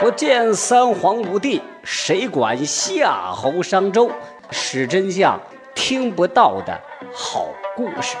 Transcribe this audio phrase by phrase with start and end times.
[0.00, 4.10] 不见三皇五帝，谁管夏侯商周？
[4.50, 5.38] 史真相，
[5.74, 6.80] 听不到的
[7.12, 8.16] 好故事。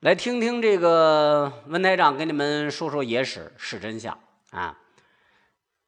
[0.00, 4.18] 来听听这个文台长给你们说说野史，史真相
[4.50, 4.76] 啊。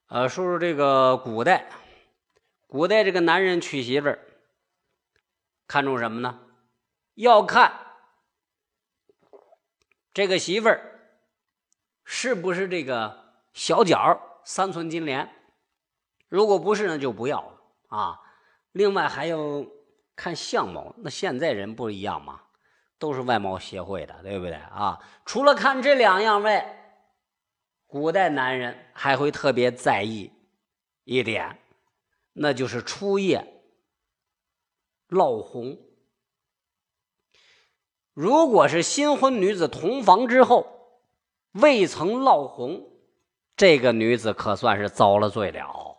[0.06, 1.66] 呃，说说这个古代，
[2.68, 4.20] 古代这个男人娶媳妇儿，
[5.66, 6.38] 看重什么呢？
[7.16, 7.72] 要看
[10.14, 11.00] 这个媳妇儿
[12.04, 15.28] 是不是这个小脚三寸金莲，
[16.28, 18.20] 如果不是呢，就不要了啊。
[18.72, 19.64] 另外还要
[20.16, 22.40] 看相貌，那现在人不一样嘛，
[22.98, 24.98] 都是外貌协会的，对不对啊？
[25.24, 26.76] 除了看这两样外。
[27.92, 30.30] 古代男人还会特别在意
[31.02, 31.58] 一点，
[32.34, 33.64] 那就是初夜
[35.08, 35.76] 落红。
[38.14, 41.00] 如果是新婚女子同房之后
[41.50, 42.89] 未曾落红，
[43.60, 45.98] 这个女子可算是遭了罪了。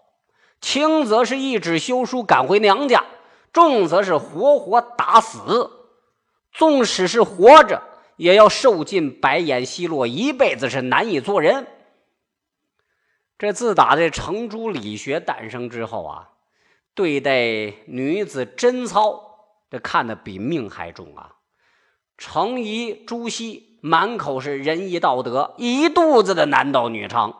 [0.61, 3.05] 轻则是一纸休书赶回娘家，
[3.53, 5.69] 重则是活活打死。
[6.51, 7.83] 纵使是活着，
[8.15, 11.67] 也要受尽白眼奚落，一辈子是难以做人。
[13.37, 16.29] 这自打这程朱理学诞生之后啊，
[16.95, 19.35] 对待女子贞操，
[19.69, 21.35] 这看得比命还重啊！
[22.17, 27.35] 程颐、朱熹满口是仁义道德，一肚子的男盗女娼，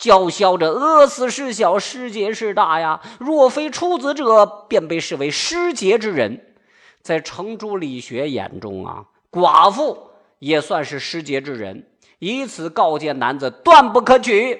[0.00, 3.02] 叫嚣着饿死事小，失节事大呀！
[3.20, 6.54] 若非出子者，便被视为失节之人。
[7.02, 11.86] 在程朱理学眼中啊，寡妇也算是失节之人，
[12.18, 14.58] 以此告诫男子断不可娶。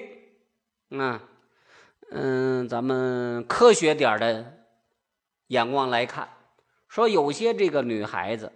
[0.91, 1.19] 嗯
[2.11, 4.53] 嗯，咱们科学点的
[5.47, 6.29] 眼光来看，
[6.87, 8.51] 说有些这个女孩子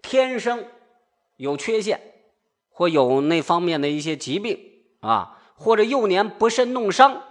[0.00, 0.64] 天生
[1.36, 2.00] 有缺陷，
[2.70, 4.58] 或有那方面的一些疾病
[5.00, 7.22] 啊，或者幼年不慎弄伤，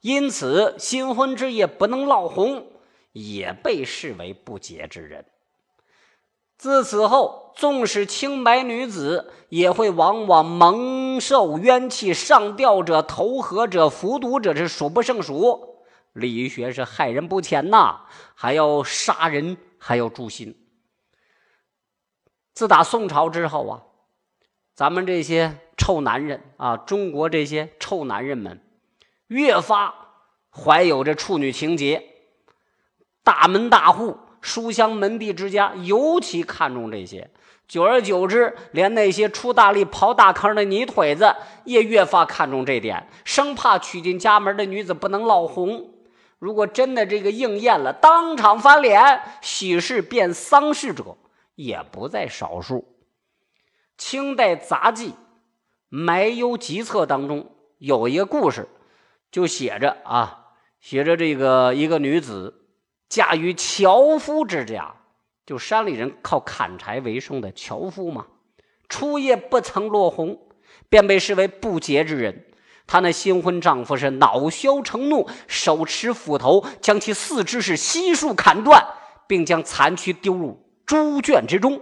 [0.00, 2.66] 因此新婚之夜不能落红，
[3.12, 5.26] 也被视为不洁之人。
[6.56, 15.84] 自此后，纵使清白女子，也会往往蒙受冤气，上吊者、投河者、服毒者是数不胜数。
[16.14, 20.56] 理学是害人不浅呐，还要杀人，还要诛心。
[22.54, 23.82] 自打宋朝之后啊，
[24.74, 28.60] 咱们这些臭男人啊，中国这些臭男人们，
[29.28, 29.94] 越发
[30.50, 32.02] 怀有着处女情结，
[33.22, 34.18] 大门大户。
[34.40, 37.30] 书香门第之家尤其看重这些，
[37.66, 41.34] 久而久之，连那些出大力刨大坑的泥腿子
[41.64, 45.88] 也越发看重这点，生怕娶进家门的女子不能落红。
[46.38, 51.16] 如果真的这个应验了，当场翻脸，喜事变丧事者
[51.54, 52.93] 也不在少数。
[53.96, 55.10] 清代杂记
[55.88, 58.68] 《埋幽集册》当中有一个故事，
[59.30, 60.46] 就写着啊，
[60.80, 62.60] 写着这个一个女子。
[63.08, 64.96] 嫁于樵夫之家，
[65.46, 68.26] 就山里人靠砍柴为生的樵夫嘛。
[68.88, 70.48] 初夜不曾落红，
[70.88, 72.46] 便被视为不洁之人。
[72.86, 78.84] 她那新婚丈夫是恼羞成怒，手持斧头将其四肢是悉数砍断，
[79.28, 81.80] 并将残躯丢入猪圈之中。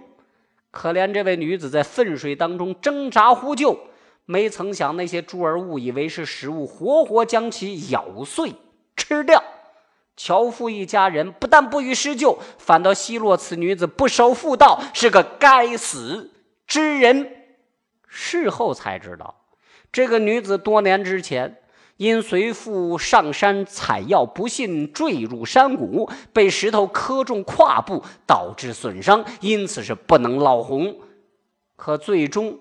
[0.73, 3.79] 可怜这位女子在粪水当中挣扎呼救，
[4.25, 8.55] 没曾想那些猪儿误以为是食物，活活将其咬碎
[8.97, 9.45] 吃掉。
[10.17, 16.33] 樵夫一家人不但不予施救，反倒奚落此女子不守妇道，是个该死
[16.67, 17.37] 之人。
[18.09, 19.43] 事后才知道，
[19.91, 21.59] 这个女子多年之前
[22.03, 30.97] 因随父上山采药，不幸坠入山谷，被石头磕中胯部，导致损伤，因此是不能落红。
[31.77, 32.59] 可最终，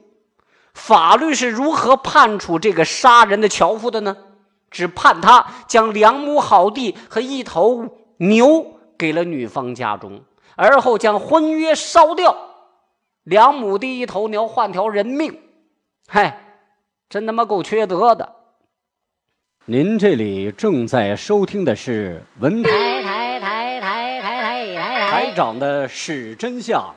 [0.76, 4.16] 法律是如何判处这个杀人的樵夫的呢？
[4.70, 10.22] 只判他将两亩好地和一头牛给了女方家中，
[10.56, 12.38] 而后将婚约烧掉。
[13.24, 15.42] 两亩地一头牛换条人命，
[16.08, 16.60] 嗨，
[17.10, 18.36] 真他妈够缺德的！
[19.66, 22.72] 您这里正在收听的是文台
[23.04, 26.96] 台台台台台台台长的是真相。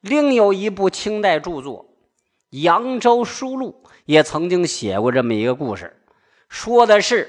[0.00, 1.86] 另有一部清代著作
[2.62, 3.82] 《扬州书录》。
[4.04, 5.94] 也曾经写过这么一个故事，
[6.48, 7.28] 说的是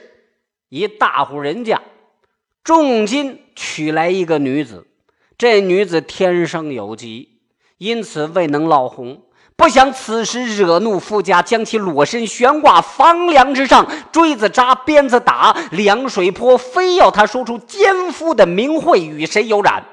[0.69, 1.81] 一大户人家
[2.63, 4.87] 重金娶来一个女子，
[5.37, 7.41] 这女子天生有疾，
[7.77, 9.23] 因此未能落红。
[9.59, 19.83] 不想此时惹怒夫家，将其裸身悬挂房梁之上，锥子扎，鞭子打，凉水泼，非要他说出奸夫的名讳与谁有染。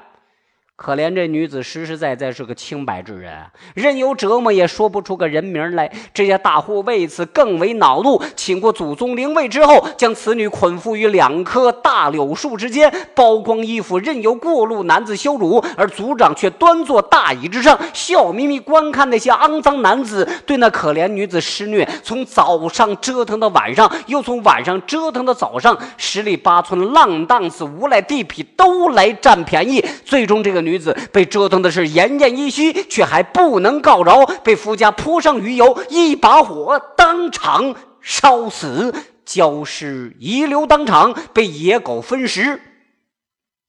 [0.77, 3.33] 可怜这女子实实在在是个清白之人，
[3.73, 5.91] 任由折磨也说不出个人名来。
[6.13, 21.89] 这些大户为此更为恼怒，请过祖宗灵位之后，将此女捆缚于两棵大柳树之间，剥光衣服，任由过路男子羞辱，而族长却端坐大椅之上，笑眯眯观看那些肮脏男子对那可怜女子施虐。
[22.03, 30.66] 从早上折腾到晚上，又从晚上折腾到早上，十里八村浪荡子、无赖地痞都来占便宜，最终这个。
[30.67, 38.93] 女子被折腾的是奄奄一息，却还不能告饶，被夫家泼上鱼油，一把火当场烧死，
[39.25, 42.59] 焦尸遗留当场，被野狗分食。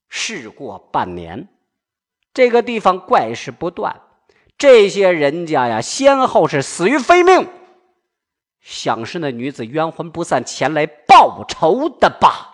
[0.09, 1.47] 事过半年，
[2.33, 4.01] 这个地方怪事不断，
[4.57, 7.47] 这些人家呀，先后是死于非命，
[8.59, 12.48] 想是那女子冤魂不散，前来报仇的吧。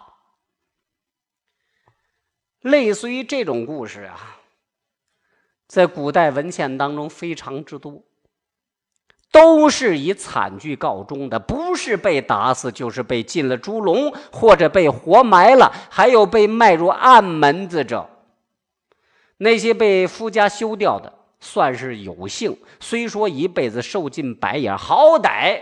[2.66, 4.38] 类似于这种故事啊，
[5.68, 8.02] 在古代文献当中非常之多，
[9.32, 18.10] 都是以惨剧告终的，不是被打死，就是被进了猪笼，或者被活埋了，还有被卖入暗门子者。
[19.38, 25.62] 那些被夫家休掉的，算是有幸，虽说一辈子受尽白眼，好歹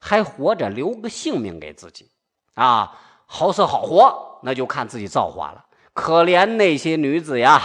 [0.00, 2.10] 还活着，留个性命给自己
[2.54, 5.66] 啊，好死好活，那就看自己造化了。
[5.98, 7.60] 可怜那些女子呀，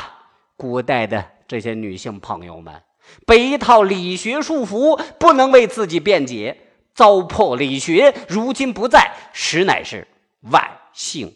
[0.57, 2.81] 古代的这些女性朋友们，
[3.27, 6.57] 被一套理学束缚，不能为自己辩解，
[6.95, 10.07] 糟粕理学，如今不在，实乃是
[10.49, 11.31] 万幸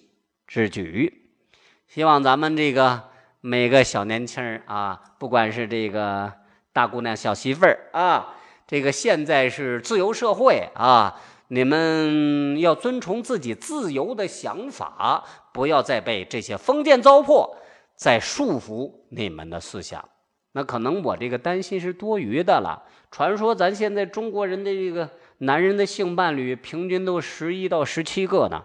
[0.47, 1.29] 之举。
[1.87, 3.03] 希望咱们这个
[3.41, 6.33] 每个小年轻啊，不管是这个
[6.73, 8.33] 大姑娘、小媳妇儿啊，
[8.65, 11.21] 这个现在是自由社会啊。
[11.49, 15.23] 你们要遵从自己自由的想法，
[15.53, 17.55] 不要再被这些封建糟粕
[17.95, 20.07] 再束缚你们的思想。
[20.51, 22.83] 那可能我这个担心是多余的了。
[23.11, 25.09] 传说咱现在中国人的这个
[25.39, 28.63] 男人的性伴侣平均都十一到十七个呢。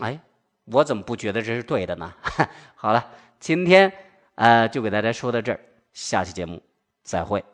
[0.00, 0.18] 哎，
[0.66, 2.12] 我怎么不觉得这是对的呢？
[2.76, 3.92] 好了，今天
[4.36, 5.60] 呃就给大家说到这儿，
[5.92, 6.62] 下期节目
[7.02, 7.44] 再会。